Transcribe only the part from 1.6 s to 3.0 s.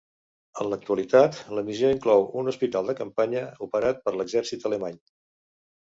missió inclou un hospital de